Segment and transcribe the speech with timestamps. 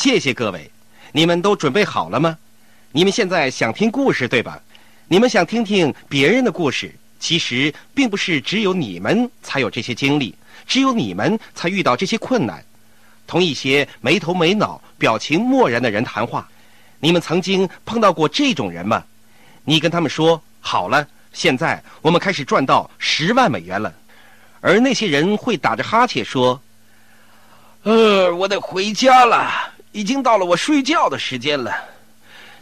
[0.00, 0.70] 谢谢各位，
[1.12, 2.38] 你们都准备好了吗？
[2.90, 4.58] 你们现在想听故事对吧？
[5.08, 6.90] 你们想听听别人的故事？
[7.18, 10.34] 其实并不是只有你们才有这些经历，
[10.66, 12.64] 只有你们才遇到这些困难。
[13.26, 16.48] 同一些没头没脑、表情漠然的人谈话，
[16.98, 19.04] 你们曾经碰到过这种人吗？
[19.64, 23.94] 你跟他们说好了，现在我们开始赚到十万美元了，
[24.62, 26.58] 而那些人会打着哈欠说
[27.84, 29.52] ：“呃，我得回家了，
[29.92, 31.74] 已经到了我睡觉的时间了。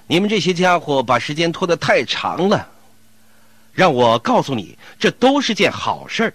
[0.07, 2.69] 你们这些家伙把时间拖得太长了。”
[3.73, 6.35] 让我告诉你，这都是件好事儿。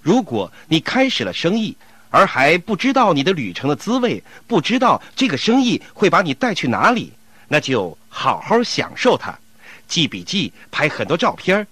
[0.00, 1.76] 如果你开始了生意，
[2.08, 7.12] 而还不知道你的旅程的滋味，不知道这个生意会把你带去哪里，
[7.46, 9.38] 那就好好享受它，
[9.86, 11.66] 记笔记，拍很多照片。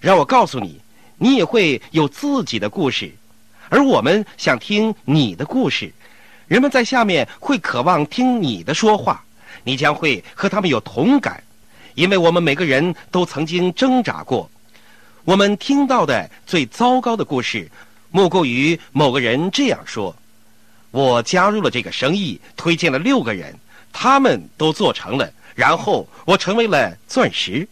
[0.00, 0.80] 让我告诉你，
[1.16, 3.12] 你也会有自己的故事，
[3.68, 5.92] 而我们想听你的故事。
[6.50, 9.22] 人们在下面会渴望听你的说话，
[9.62, 11.40] 你将会和他们有同感。
[11.94, 14.50] 因为我们每个人都曾经挣扎过，
[15.24, 17.70] 我们听到的最糟糕的故事，
[18.10, 20.12] 莫过于某个人这样说
[20.90, 23.56] ：“我加入了这个生意，推荐了六个人，
[23.92, 27.68] 他们都做成了，然后我成为了钻石。”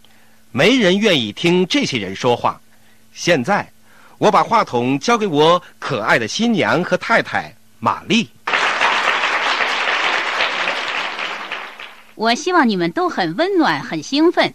[0.53, 2.61] 没人愿意听这些人说话。
[3.13, 3.69] 现在，
[4.19, 8.29] 我把话筒交给我可爱的新娘和太太玛丽。
[12.19, 14.53] 我希望你们都很温暖、很兴奋。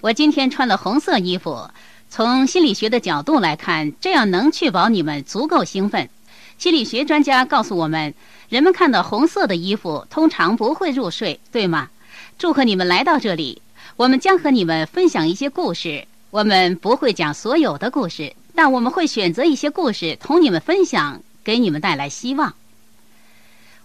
[0.00, 1.68] 我今天穿了红色衣服，
[2.08, 6.08] 从心理学的角度来看，这样能确保你们足够兴奋。
[6.56, 8.14] 心理学专家告诉我们，
[8.48, 11.90] 人们看到红色的衣服通常不会入睡，对吗？
[12.38, 13.60] 祝贺你们来到这里，
[13.96, 16.06] 我们将和你们分享一些故事。
[16.30, 22.54] 我们不会讲所有的故事，但我们会选择一些故事同你们分享，给你们带来希望。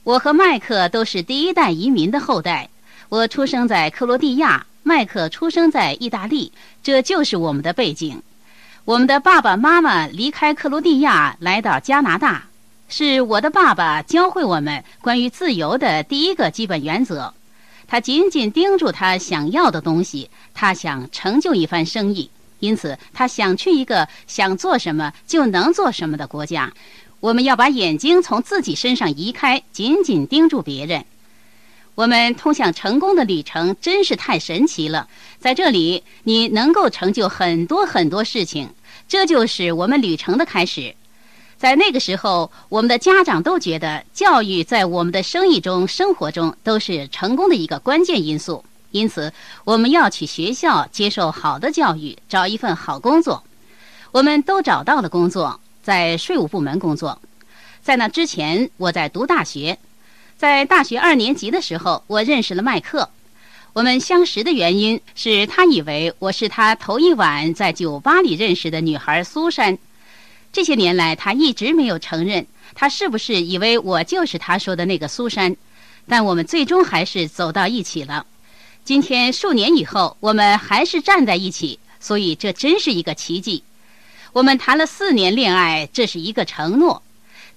[0.06, 2.70] 我和麦克都是第一代移民的后代。
[3.10, 6.52] 我出生在克罗地亚，麦克出生在意大利，
[6.84, 8.22] 这就是我们的背景。
[8.86, 12.44] 我们的爸爸妈妈离开克罗地亚来到加拿大，
[12.88, 17.34] 是我的爸爸教会我们关于自由的第一个基本原则。
[17.88, 26.72] 他紧紧盯住他想要的东西，他想成就一番生意，因此他想去一个想做什么就能做什么的国家。
[27.20, 31.04] 我们要把眼睛从自己身上移开，紧紧盯住别人。
[32.00, 35.06] 我们通向成功的旅程真是太神奇了，
[35.38, 38.70] 在这里你能够成就很多很多事情，
[39.06, 40.96] 这就是我们旅程的开始。
[41.58, 49.30] 在那个时候，我们的家长都觉得教育在我们的生意中、生活中都是成功的一个关键因素，因此
[49.66, 53.44] 我们要去学校接受好的教育，找一份好工作。
[54.14, 57.20] 我们都找到了工作，在税务部门工作。
[57.84, 59.78] 在那之前，我在读大学。
[60.40, 63.10] 在大学二年级的时候，我认识了麦克。
[63.74, 69.78] 我们相识的原因是他以为我是他头一晚在酒吧里认识的女孩苏珊。
[70.54, 75.54] 这些年来，他一直没有承认他是不是以为我就是他说的那个苏珊。
[76.08, 78.26] 但我们最终还是走到一起了。
[78.86, 83.62] 今天数年以后，我们还是站在一起，所以这真是一个奇迹。
[84.32, 87.04] 我们谈了四年恋爱，这是一个承诺。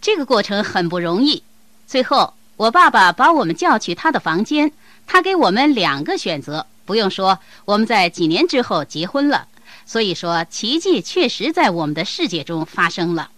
[0.01, 1.45] 这个过程很不容易，
[1.87, 2.35] 最后。
[2.63, 4.71] 我爸爸把我们叫去他的房间，
[5.05, 6.65] 他给我们两个选择。
[6.85, 9.49] 不用说，我们在几年之后结婚了。
[9.85, 13.31] 所以说，奇迹确实在我们的世界中发生了。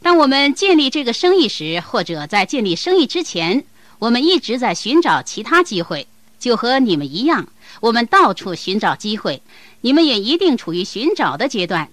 [0.00, 3.62] 当我们建立这个生意时，或者在建立生意之前，
[3.98, 6.06] 我们一直在寻找其他机会，
[6.38, 7.46] 就和你们一样，
[7.80, 9.42] 我们到处寻找机会。
[9.82, 11.90] 你们也一定处于寻找的阶段。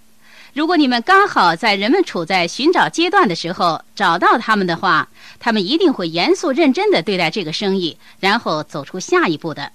[0.56, 5.06] 如果你们刚好在人们处在寻找阶段的时候找到他们的话，
[5.38, 9.70] 他们一定会严肃认真地对待这个生意，然后走出下一步的。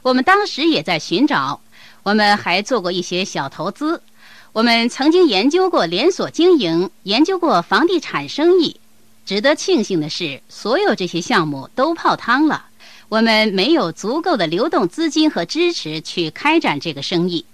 [0.00, 1.60] 我们当时也在寻找，
[2.04, 4.00] 我们还做过一些小投资，
[4.54, 8.80] 我们曾经研究过连锁经营，研究过房地产生意。
[9.26, 12.64] 值得庆幸的是，所有这些项目都泡汤了，
[13.10, 17.44] 我们没有足够的流动资金和支持去开展这个生意。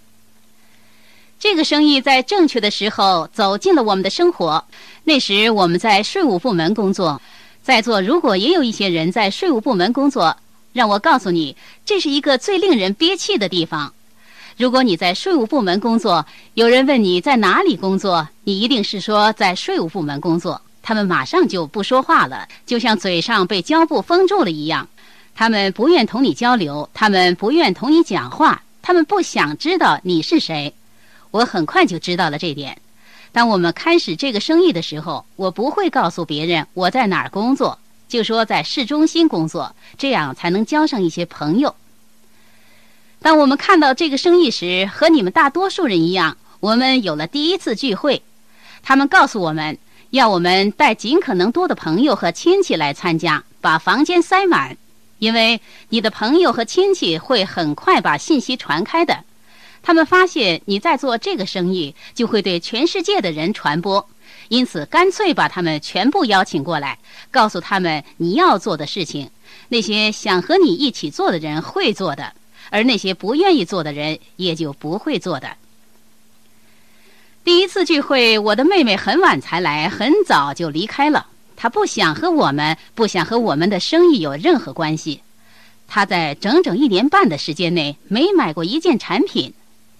[1.38, 4.64] 这个生意在正确的时候走进了我们的生活。
[5.04, 7.20] 那时我们在税务部门工作，
[7.62, 10.34] 在座如果也有一些人在税务部门工作，
[10.72, 11.54] 让我告诉你，
[11.84, 13.92] 这是一个最令人憋气的地方。
[14.56, 24.88] 如果你在税务部门工作，有人问你在哪里工作，你一定是说在税务部门工作，他们马上就不说话了，就像嘴上被胶布封住了一样。
[25.34, 30.72] 他们不愿同你交流，他们不愿同你讲话，他们不想知道你是谁。
[31.34, 32.78] 我很快就知道了这点。
[33.32, 37.76] 当我们开始这个生意的时候，我不会告诉别人我在哪儿工作。
[38.06, 41.74] 就说在市中心工作，这样才能交上一些朋友。
[43.20, 48.22] 当我们看到这个生意时，和你们大多数人一样，我们有了第一次聚会。
[48.84, 49.76] 他们告诉我们
[50.10, 54.76] 要我们带尽可能多的朋友和亲戚来参加，把房间塞满，
[55.18, 59.24] 因为你的朋友和亲戚会很快把信息传开的。
[59.86, 64.08] 他们发现你在做这个生意，就会对全世界的人传播，
[64.48, 66.98] 因此干脆把他们全部邀请过来，
[67.30, 69.28] 告诉他们你要做的事情，
[69.68, 72.32] 那些想和你一起做的人会做的。
[72.70, 75.54] 而那些不愿意做的人，也就不会做的。
[77.44, 81.26] 第一次聚会，我的妹妹很晚才来，很早就离开了。
[81.56, 85.20] 她不想和我们，不想和我们的生意有任何关系。
[85.86, 89.52] 她在整整一年半的时间内没买过一件产品。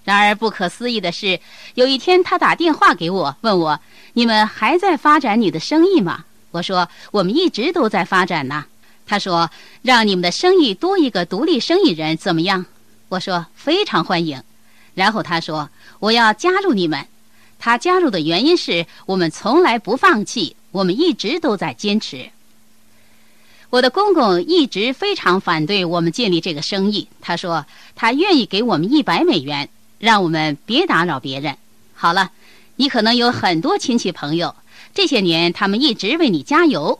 [0.05, 1.39] 然而，不可思议的是，
[1.73, 3.79] 有一天他打电话给我，问我
[4.13, 8.65] ：“你们还在发展你的生意吗？”我说：“我们一直都在发展呢。”
[9.07, 9.49] 他说
[9.81, 12.65] ：“让你们的生意多一个独立生意人怎么样？”
[13.09, 14.41] 我说：“非常欢迎。”
[14.93, 15.69] 然后他说
[15.99, 17.05] ：“我要加入你们。”
[17.57, 22.29] 他加入的原因是我们从来不放弃，我们一直都在坚持。
[23.71, 27.07] 我的公公一直非常反对我们建立这个生意。
[27.21, 27.65] 他说
[27.95, 29.67] ：“他愿意给我们一百美元，
[29.99, 31.57] 让我们别打扰别人。”
[31.93, 32.31] 好了，
[32.75, 34.55] 你可能有很多亲戚朋友，
[34.93, 36.99] 这些年他们一直为你加油，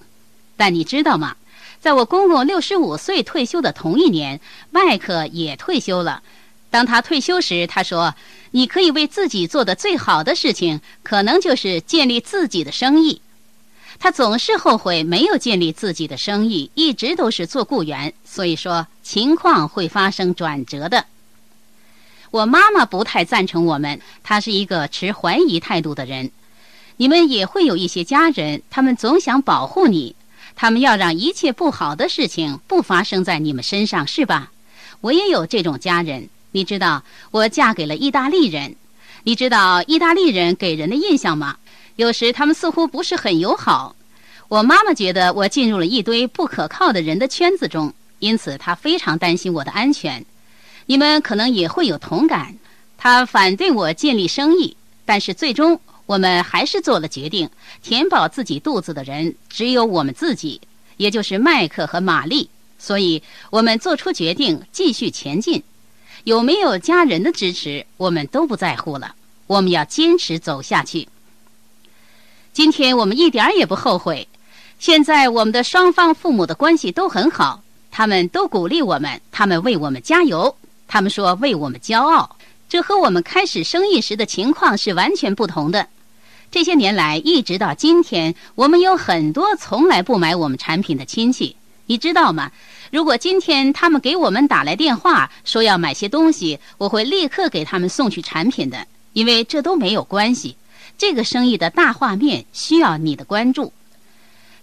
[0.56, 1.36] 但你知道吗？
[1.82, 4.40] 在我公公六十五岁退休的同一年，
[4.72, 6.24] 迈克也退休了。
[6.72, 8.16] 当他退休时，他说
[8.52, 13.22] ：“你可以为自己做的最好的事情，可能就是建立自己的生意。”
[14.00, 18.14] 他总是后悔没有建立自己的生意，一直都是做雇员。
[18.26, 21.06] 所以说，情况会发生转折的。
[22.32, 26.32] 我妈妈不太赞成我们，她是一个持怀疑态度的人。
[26.98, 30.16] 你们也会有一些家人，他们总想保护你。
[30.56, 34.52] 他们要让一切不好的事情不发生在你们身上，是吧？
[35.02, 36.30] 我也有这种家人。
[36.52, 38.76] 你知道，我嫁给了意大利人。
[39.24, 41.58] 你知道意大利人给人的印象吗？
[41.98, 43.96] 有时他们似乎不是很友好。
[44.48, 50.26] 我妈妈觉得我进入了一堆不可靠的人的圈子中，因此她非常担心我的安全。
[50.86, 52.56] 你们可能也会有同感。
[52.98, 55.80] 他反对我建立生意，但是最终。
[56.08, 57.50] 我们还是做了决定，
[57.82, 60.62] 填饱自己肚子的人只有我们自己，
[60.98, 62.48] 也就是麦克和玛丽。
[62.78, 65.64] 所以，我们做出决定继续前进。
[66.24, 69.16] 有没有家人的支持，我们都不在乎了。
[69.48, 71.08] 我们要坚持走下去。
[72.54, 74.28] 今天我们一点也不后悔。
[74.78, 80.56] 现在我们的双方父母的关系都很好，他们都鼓励我们，他们为我们加油，
[80.88, 82.36] 他们说为我们骄傲。
[82.68, 85.88] 这和我们开始生意时的情况是完全不同的。
[86.52, 91.56] 这些年来，一直到今天，我们有很多从来不买我们产品的亲戚，
[91.86, 92.52] 你知道吗？
[92.92, 100.56] 如果今天他们给我们打来电话说要买些东西，我会立刻给他们送去产品的，因为这都没有关系。
[100.98, 103.74] 这个生意的大画面需要你的关注。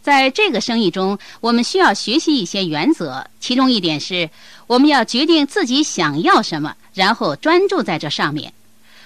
[0.02, 4.30] 在这个生意中，我们需要学习一些原则，其中一点是，
[4.72, 8.50] 我们要决定自己想要什么，然后专注在这上面。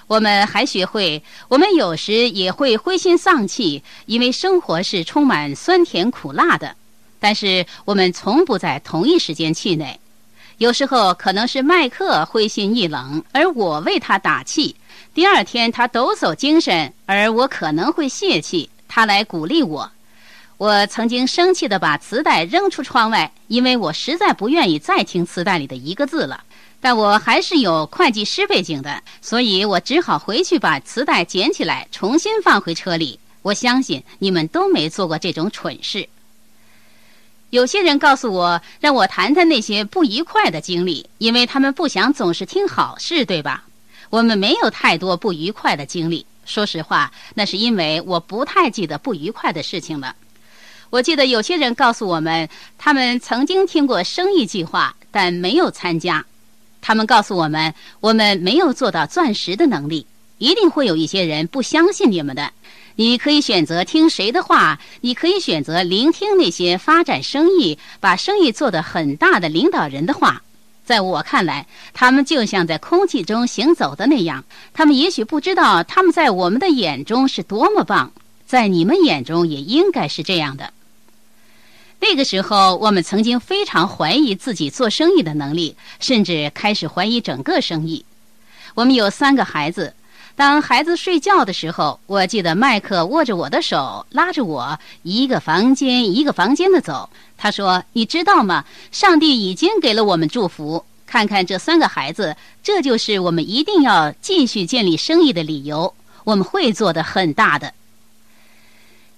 [0.06, 6.76] 我们还学会，我们有时也会灰心丧气，因为生活是充满酸甜苦辣的。
[7.18, 9.98] 但是我们从不在同一时间气馁。
[10.58, 14.72] 有时候可能是麦克灰心意冷，而我为他打气；
[15.12, 19.90] 第二天他抖擞精神，而我可能会泄气，他来鼓励我。
[20.58, 26.42] 我曾经生气地把磁带扔出窗外，因为我实在不愿意再听磁带里的一个字了。
[26.80, 33.18] 但我还是有会计师背景的，所以我只好回去把磁带捡起来，重新放回车里。
[33.42, 36.08] 我相信你们都没做过这种蠢事。
[37.50, 43.64] 有些人告诉我，让我谈谈那些不愉快的经历，因为他们不想总是听好事，对吧？
[44.10, 46.24] 我们没有太多不愉快的经历。
[46.44, 50.14] 说实话，那是因为我不太记得不愉快的事情了。
[50.96, 52.48] 我记得有些人告诉我们，
[52.78, 56.24] 他们曾经听过生意计划，但没有参加。
[56.80, 60.06] 他们告诉我们，我们没有做到钻石的能力。
[60.38, 62.50] 一定会有一些人不相信你们的。
[62.94, 70.42] 你可以选择听谁的话，你可以选择聆听那些发展生意、把生意做得很大的领导人的话。
[70.86, 74.42] 在我看来，他们就像在空气中行走的那样。
[74.72, 78.10] 他们也许不知道，他们在我们的眼中是多么棒，
[78.46, 80.72] 在你们眼中也应该是这样的。
[82.08, 88.04] 那个时候，我们曾经非常怀疑自己做生意的能力，甚至开始怀疑整个生意。
[88.74, 89.92] 我们有三个孩子，
[90.36, 97.10] 当孩子睡觉的时候，我记得麦克握着我的手，拉着我一个房间一个房间的走。
[97.36, 98.64] 他说：“你知道吗？
[98.92, 100.84] 上帝已经给了我们祝福。
[101.06, 105.92] 看看这三个孩子，这就是我们一定要继续建立生意的理由。
[106.22, 107.72] 我们会做的很大的。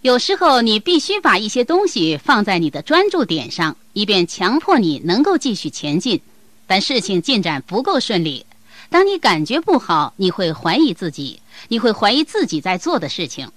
[0.03, 6.21] 有时候你必须把一些东西放在你的专注点上，以便强迫你能够继续前进。
[6.67, 8.47] 但事情进展不够顺利。”
[8.91, 13.51] 当你感觉不好，你会怀疑自己，你会怀疑自己在做的事情。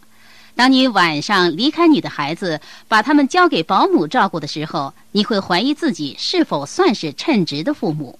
[0.56, 8.20] 当你晚上离开你的孩子，把他们交给保姆照顾的时候，你会怀疑自己是否算是称职的父母。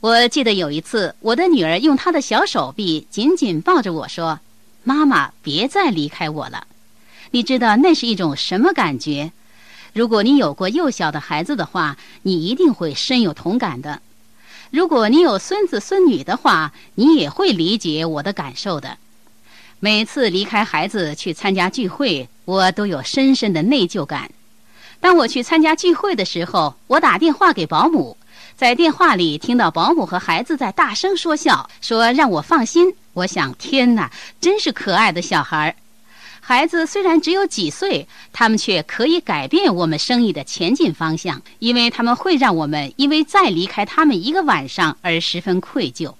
[0.00, 4.38] 我记得有一次，我的女儿用她的小手臂紧紧抱着我说
[4.84, 6.66] ：“妈妈，别再离开我了。”
[7.32, 9.32] 你知道那是一种什么感觉？
[9.92, 14.00] 如果你有过幼小的孩子的话，你一定会深有同感的。
[14.70, 18.98] 如果你有孙子孙女的话，你也会理解我的感受的。
[19.80, 24.30] 每次离开孩子去参加聚会，我都有深深的内疚感。
[25.00, 28.16] 当我去参加聚会的时候，我打电话给保姆，
[28.56, 32.94] 在电话里听到保姆和孩子在大声说笑，说让我放心。
[33.14, 34.10] 我想，天哪，
[34.40, 35.74] 真是可爱的小孩儿。
[36.40, 46.14] 孩子虽然只有几岁，他们却可以改变我们生意的前进方向，因为他们会让我们因为再离开他们一个晚上而十分愧疚。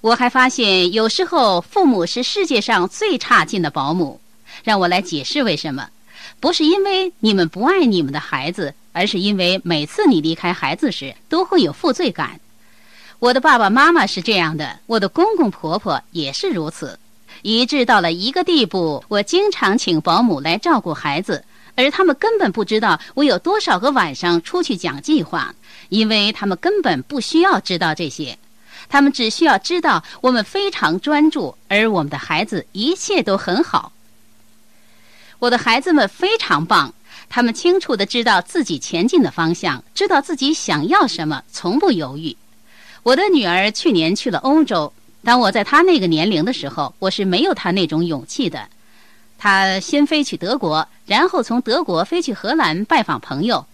[0.00, 4.20] 我还发现，有时候父母是世界上最差劲的保姆。
[4.64, 5.88] 让我来解释为什么，
[6.40, 12.40] 不是因为你们不爱你们的孩子，而是因为每次你离开孩子时都会有负罪感。
[13.18, 16.98] 我的爸爸妈妈是这样的，我的公公婆婆也是如此。
[17.42, 21.44] 一致到了一个地步，我经常请保姆来照顾孩子，
[21.76, 25.54] 而他们根本不知道我有多少个晚上出去讲计划，
[25.88, 28.36] 因为他们根本不需要知道这些，
[28.88, 33.92] 他们只需要知道我们非常专注，而我们的孩子一切都很好。
[35.38, 36.92] 我的孩子们非常棒，
[37.28, 42.36] 他们清楚地知道自己前进的方向，知道自己想要什么，从不犹豫。
[43.04, 44.92] 我的女儿去年去了欧洲。
[45.24, 48.68] 当我在他那个年龄的时候，我是没有他那种勇气的。
[49.36, 53.64] 他先飞去德国，然后从德国飞去荷兰拜访朋友。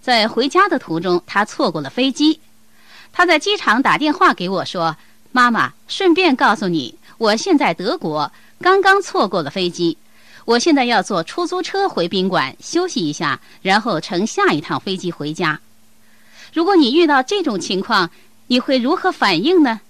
[0.00, 2.40] 在回家的途中，他错过了飞机。
[3.12, 4.96] 他在机场打电话给我说
[5.32, 9.96] ：“妈妈，顺便告诉你，我现在德国，刚刚错过了飞机。
[10.44, 15.60] 我现在要坐出租车回宾馆休息一下，然后乘下一趟飞机回家。
[16.52, 18.10] 如果你遇到这种情况，
[18.46, 19.80] 你会如何反应呢？”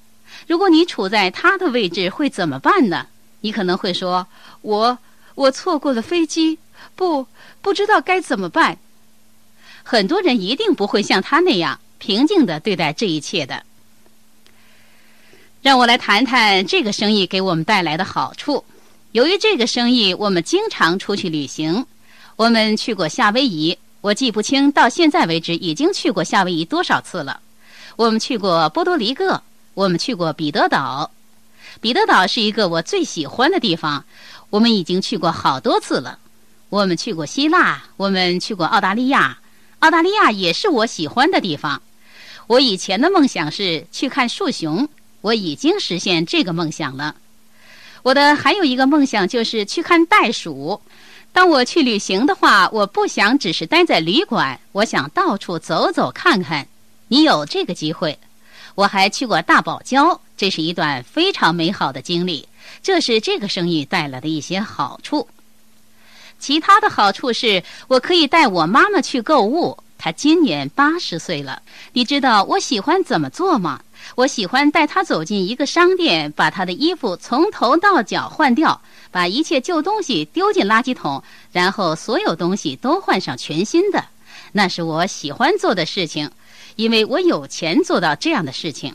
[0.47, 3.07] 如果你处在他的位置，会怎么办呢？
[3.41, 4.27] 你可能会说
[4.63, 4.99] ：“我
[5.35, 6.59] 我错过了飞机，
[6.95, 7.27] 不
[7.61, 8.79] 不知道该怎么办。”
[9.83, 13.65] 很多人一定不会像他那样平静的对待这一切的。
[15.61, 18.65] 让我来谈谈这个生意给我们带来的好处。
[19.13, 21.85] 由于这个生意，我们经常出去旅行。
[22.37, 27.41] 我们去过夏威夷，我记不清到现在为止已经去过夏威夷多少次了。
[27.97, 29.43] 我们去过波多黎各。
[29.75, 31.11] 我们去过彼得岛，
[31.81, 34.05] 彼得岛是一个我最喜欢的地方。
[34.51, 36.19] 我们已经去过好多次了。
[36.69, 39.39] 我们去过希腊，我们去过澳大利亚，
[39.79, 41.83] 澳大利亚也是我喜欢的地方。
[42.47, 44.89] 我以前的梦想是去看树熊，
[45.23, 47.17] 我已经实现这个梦想了。
[48.03, 50.83] 我的还有一个梦想就是去看袋鼠。
[51.33, 56.69] 当我去旅行的话，我不想只是待在旅馆，我想到处走走看看。
[57.09, 58.19] 你有这个机会。
[58.75, 62.49] 我还去过大堡礁，这是一段非常美好的经历。
[62.83, 65.29] 这是这个生意带来的一些好处。
[66.39, 69.79] 其他的好处是我可以带我妈妈去购物。
[69.99, 71.63] 她今年八十岁了。
[71.93, 73.81] 你知道我喜欢怎么做吗？
[74.17, 78.81] 我喜欢带她走进一个商店，把她的衣服从头到脚换掉，
[79.13, 84.05] 把一切旧东西丢进垃圾桶，然后所有东西都换上全新的。
[84.51, 86.29] 那是我喜欢做的事情。
[86.77, 88.95] 因为我有钱做到这样的事情，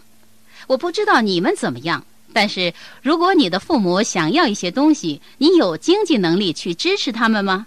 [0.67, 2.03] 我不知道你们怎么样。
[2.33, 7.65] 但是如果你的父母想要一些东西，你有经济能力去支持他们吗？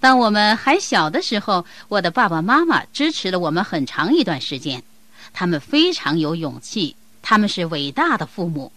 [0.00, 4.82] 当我们还小的时候，我的爸爸妈妈支持了我们很长一段时间，
[5.32, 8.70] 他们非常有勇气，他们是伟大的父母。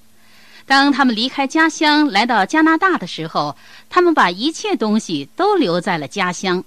[0.65, 3.55] 当他们离开家乡来到加拿大的时候，
[3.89, 6.63] 他们把一切东西都留在了家乡。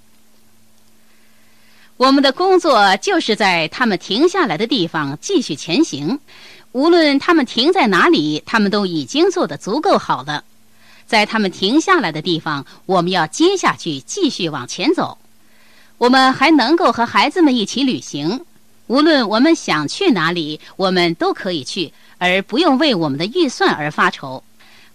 [1.96, 6.18] 我们的工作就是在他们停下来的地方继续前行，
[6.72, 10.42] 无论他们停在哪里，他们都已经做得足够好了。
[11.06, 15.16] 在他们停下来的地方，我们要接下去继续往前走。
[15.96, 18.44] 我们还能够和孩子们一起旅行，
[18.88, 24.42] 无论我们想去哪里，我们都可以去，而不用为我们的预算而发愁。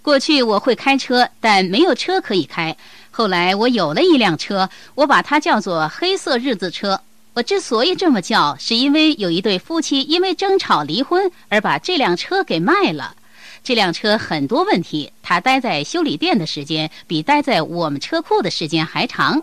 [0.02, 2.76] 过去我会开车，但没有车可以开。
[3.20, 7.02] 后来我有了一辆车，我把它叫做“黑色日子车”。
[7.36, 13.14] 我之所以这么叫，是因为有一对夫妻因为争吵离婚而把这辆车给卖了。
[13.62, 19.42] 这辆车很多问题，它待在修理店的时间比待在我们车库的时间还长。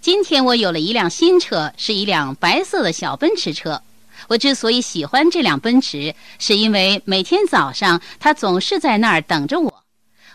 [0.00, 3.82] 今天我有了一辆新车，是一辆白色的小奔驰车。
[4.26, 9.77] 我之所以喜欢这辆奔驰，是因为每天早上它总是在那儿等着我。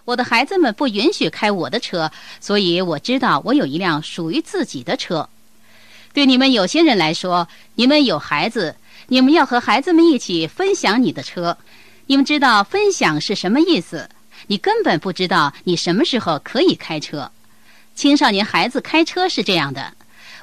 [0.06, 5.30] 我的孩子们不允许开我的车，所以我知道我有一辆属于自己的车。
[6.14, 8.76] 对你们有些人来说，你们有孩子，
[9.08, 11.58] 你们要和孩子们一起分享你的车。
[12.06, 14.10] 你们知道分享是什么意思？
[14.48, 17.32] 你根本不知道你什么时候可以开车。
[17.96, 19.94] 青少年孩子开车是这样的：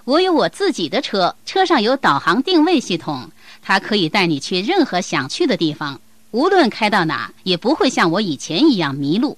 [0.05, 6.00] 我有我自己的车，车上有导航定位系统，它可以带你去任何想去的地方，
[6.31, 9.37] 无论开到哪，也不会像我以前一样迷路。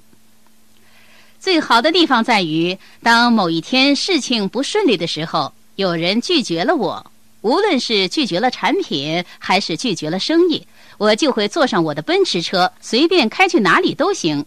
[1.43, 7.05] 最好的地方在于，当某一天事情不顺利的时候，有人拒绝了我，
[7.41, 10.65] 无论是拒绝了产品，还是拒绝了生意。
[10.99, 14.47] 我就会坐上我的奔驰车，随便开去哪里都行。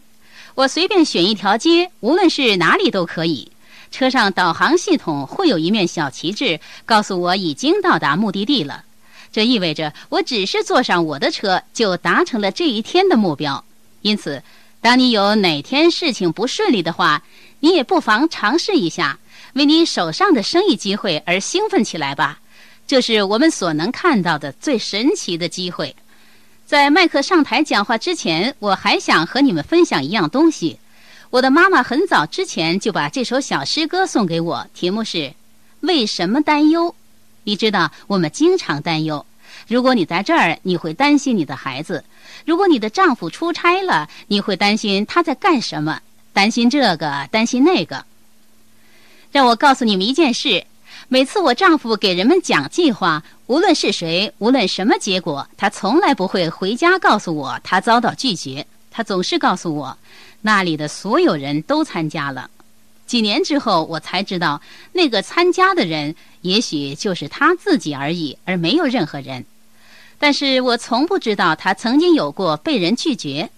[0.53, 3.51] 我随便选一条街，无论是哪里都可以。
[3.91, 8.85] 车上导航系统会有一面小旗帜，告诉我已经到达目的地了。
[9.33, 13.65] 这意味着我只是坐上我的车，就达成了这一天的目标。
[14.01, 14.41] 因此，
[14.85, 17.23] 当你有哪天事情不顺利的话，
[17.59, 19.17] 你也不妨尝试一下，
[19.53, 22.39] 为你手上的生意机会而兴奋起来吧。
[22.85, 25.95] 这是我们所能看到的最神奇的机会。
[26.67, 30.77] 在麦克上台讲话之前，我还想和你们分享一样东西。
[31.31, 35.17] 我的妈妈很早之前就把这首小诗歌送给我，题目是
[35.79, 36.83] 《为什么担忧》。
[37.43, 39.25] 你知道，我们经常担忧。
[39.67, 42.03] 如果你在这儿，你会担心你的孩子；
[42.45, 45.99] 如果你的丈夫出差了，你会担心他在干什么，
[46.31, 48.05] 担心这个，担心那个。
[49.31, 50.65] 让我告诉你们一件事。
[51.07, 58.65] 每次我丈夫给人们讲计划，无论是谁，无论什么结果，他从来不会回家告诉我他遭到拒绝。
[58.89, 59.97] 他总是告诉我，
[60.41, 62.49] 那里的所有人都参加了。
[63.05, 64.61] 几年之后，我才知道，
[64.93, 69.45] 那个参加的人也许就是他自己而已，而没有任何人。
[70.17, 73.49] 但是我从不知道他曾经有过被人拒绝。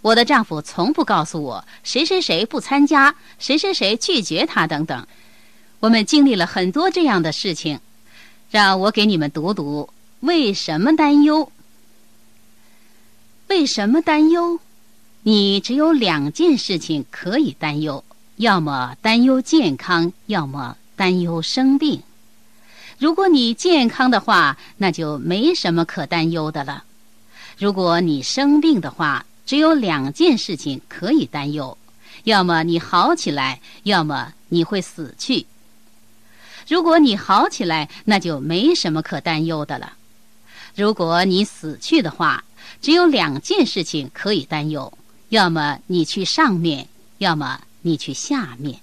[0.00, 5.06] 我的丈夫从不告诉我谁谁谁不参加，谁谁谁拒绝他等等。
[5.80, 7.80] 我们经历了很多这样的事情，
[8.50, 11.50] 让我给你们读读为什么担忧。
[13.48, 14.58] 为什么担忧？
[15.22, 18.02] 你只有两件事情可以担忧：
[18.36, 22.02] 要么担忧健康，要么担忧生病。
[23.02, 26.84] 如果你健康的话，那就没什么可担忧的了；
[27.58, 31.76] 如果你生病的话，只有两件事情可以担忧：
[32.22, 35.46] 要么你好起来，要么你会死去。
[36.68, 39.94] 如果你好起来，那就没什么可担忧的了；
[40.76, 42.44] 如果你死去的话，
[42.80, 44.96] 只有两件事情可以担忧：
[45.30, 46.86] 要么你去上面，
[47.18, 48.78] 要么你去下面。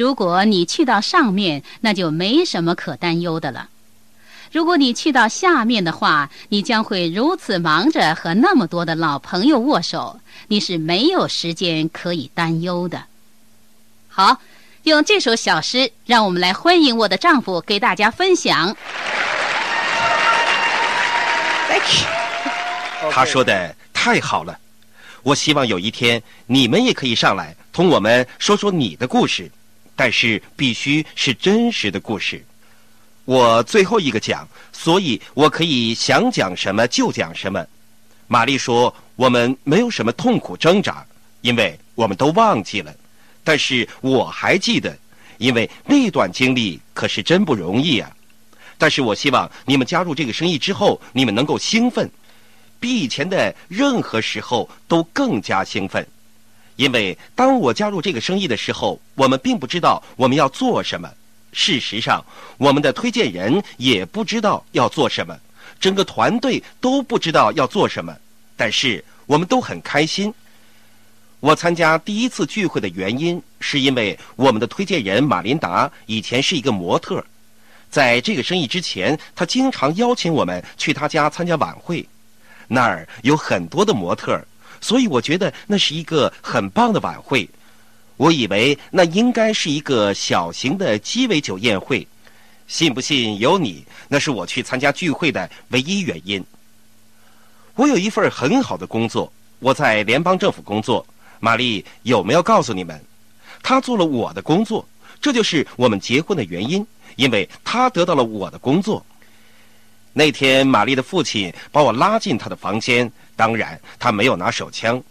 [0.00, 3.66] 如果你去到上面，那就没什么可担忧的了；
[4.50, 13.04] 如果你去到下面的话，你将会如此忙着和那么多的老朋友握手，你是没有时间可以担忧的。
[14.08, 14.40] 好。
[14.84, 18.72] 用这首小诗，让我们来欢迎我的丈夫给大家分享。
[23.12, 24.58] 他说的太好了，
[25.22, 29.50] 我希望有一天你们也可以上来同我们说说你的故事，
[30.00, 32.42] 但是必须是真实的故事。
[33.26, 37.62] 我最后一个讲，所以我可以想讲什么就讲什么。
[38.26, 41.04] 玛丽说我们没有什么痛苦挣扎，
[41.42, 42.90] 因为我们都忘记了。
[43.44, 44.96] 但是我还记得，
[45.36, 48.10] 因为那段经历可是真不容易啊。
[48.78, 52.10] 但是我希望你们加入这个生意之后，你们能够兴奋，
[52.80, 56.06] 比以前的任何时候都更加兴奋。
[56.80, 61.12] 因为当我加入这个生意的时候，我们并不知道我们要做什么。
[61.52, 62.24] 事实上，
[62.56, 65.38] 我们的推荐人也不知道要做什么，
[65.78, 68.16] 整个团队都不知道要做什么。
[68.56, 70.32] 但是我们都很开心。
[71.40, 77.22] 我参加第一次聚会的原因，是因为我们的推荐人马琳达以前是一个模特，
[77.90, 82.08] 在这个生意之前，他经常邀请我们去他家参加晚会，
[82.68, 84.42] 那儿有很多的模特，
[84.80, 87.48] 所以我觉得那是一个很棒的晚会。
[88.16, 92.06] 我以为那应该是一个小型的鸡尾酒宴会，
[92.66, 96.44] 信不信由你，那是我去参加聚会的唯一原因。
[97.76, 101.06] 我有一份很好的工作，我在联邦政府工作。
[101.42, 103.00] 玛丽有没有告诉你们？
[103.62, 104.86] 她做了我的工作，
[105.22, 109.02] 这就是我们结婚的原因，因为她得到了我的工作。
[110.12, 115.02] 那天，玛丽的父亲把我拉进他的房间，当然他没有拿手枪。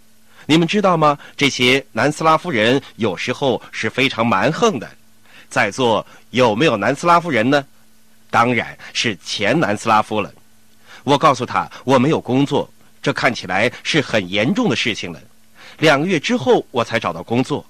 [0.45, 1.17] 你们知道吗？
[1.35, 4.87] 这些南斯拉夫人有时候是非常蛮横的。
[5.49, 7.65] 在座有没有南斯拉夫人呢？
[8.29, 10.31] 当然是前南斯拉夫了。
[11.03, 15.19] 我告诉他我没有工作，这看起来是很严重的事情了。
[15.79, 17.65] 两个月之后我才找到工作，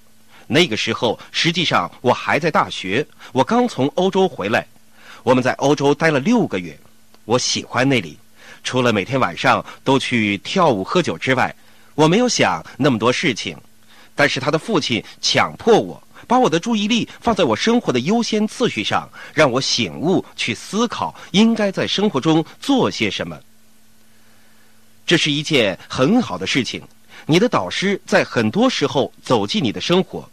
[0.45, 4.67] 那个时候实际上我还在大学，我刚从欧洲回来。
[5.23, 6.77] 我们在欧洲待了六个月，
[7.23, 8.17] 我喜欢那里，
[8.63, 11.55] 除了每天晚上都去跳舞喝酒之外，
[11.95, 13.57] 我没有想那么多事情。
[14.15, 16.01] 但是他的父亲强迫我。
[16.27, 23.35] 把我的注意力放在我生活的优先次序上，让我醒悟去思考应该在生活中做些什么。
[25.07, 26.83] 这是一件很好的事情。
[27.25, 30.29] 你的导师在很多时候走进你的生活，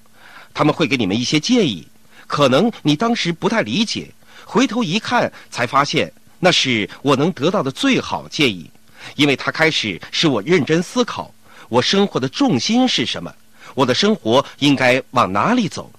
[0.52, 1.88] 他们会给你们一些建议，
[2.26, 4.10] 可能你当时不太理解，
[4.44, 6.12] 回头一看才发现
[6.46, 8.70] 那是我能得到的最好建议，
[9.16, 11.34] 因为它开始使我认真思考
[11.68, 13.34] 我生活的重心是什么。
[13.74, 15.90] 我的生活应该往哪里走？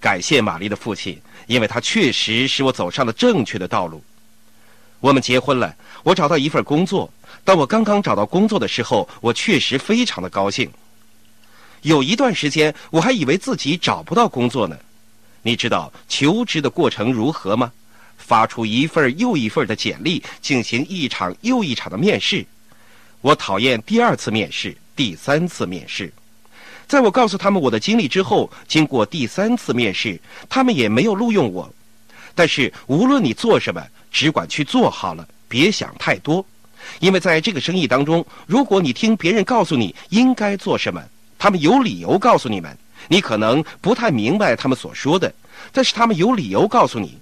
[0.00, 4.02] 感谢玛丽的父亲，因为他确实使我走上了正确的道路。
[5.00, 7.12] 我们结婚了，我找到一份工作。
[7.44, 10.70] 当我刚刚找到工作的时候，我确实非常的高兴。
[11.82, 14.78] 有一段时间，我还以为自己找不到工作呢。
[15.42, 17.70] 你知道求职的过程如何吗？
[18.16, 22.44] 发出一份又一份的简历，进行一场又一场的面试。
[23.20, 26.12] 我讨厌第二次面试，第三次面试。
[26.86, 31.72] 在我告诉他们我的经历之后，经过第三次面试，他们也没有录用我。
[32.34, 36.44] 但是无论你做什么，只管去做好了，别想太多。
[37.00, 41.02] 因为在这个生意当中，如果你听别人告诉你应该做什么，
[41.38, 42.76] 他们有理由告诉你们，
[43.08, 45.34] 你可能不太明白他们所说的，
[45.72, 47.18] 但是他们有理由告诉你。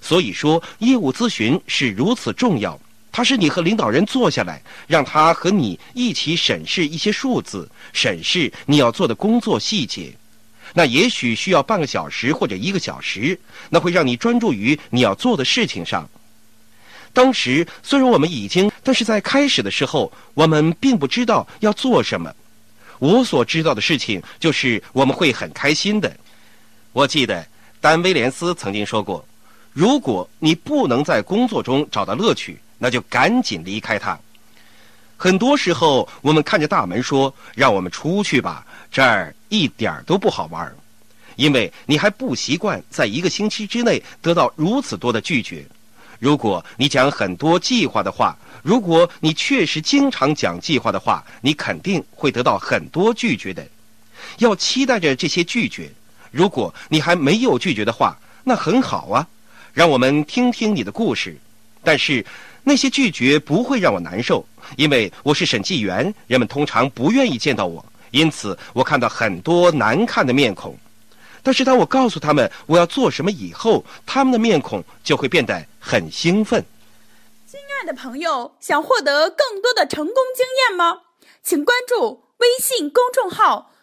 [0.00, 2.78] 所以说，业务咨询是如此重要。
[3.10, 10.12] 它是你和领导人坐下来，让他和你一起审视一些数字，审视你要做的工作细节。
[10.74, 13.38] 那也许需要半个小时或者一个小时，
[13.70, 16.08] 那会让你专注于你要做的事情上。
[17.12, 22.32] 当时虽然我们已经，但是在开始的时候，我们并不知道要做什么。
[22.98, 26.14] 我所知道的事情就是我们会很开心的。
[26.92, 27.44] 我记得
[27.80, 29.24] 丹·威廉斯曾经说过
[29.72, 34.16] ：“如果你不能在工作中找到乐趣。”那就赶紧离开他。
[35.16, 40.72] 很多时候，我们看着大门说：“让我们出去吧，这儿一点都不好玩。”
[41.34, 45.66] 因为你还不习惯在一个星期之内得到如此多的拒绝。
[46.20, 53.66] 如果你讲很多计划的话，如果你确实经常讲计划的话，你肯定会得到很多拒绝的。
[54.38, 55.90] 要期待着这些拒绝。
[56.30, 59.26] 如果你还没有拒绝的话，那很好啊。
[59.78, 61.38] 让我们听听你的故事。
[61.84, 62.26] 但是。
[62.64, 64.44] 那些拒绝不会让我难受，
[64.76, 70.76] 因为我是审计员，人们通常不愿意见到我，因此我看到很多难看的面孔。
[71.42, 76.62] 但是当我告诉他们我要做什么以后，他们的面孔就会变得很兴奋。
[77.46, 80.98] 亲爱的朋友，想获得更多的成功经验吗？
[81.42, 83.70] 请关注微信公众号“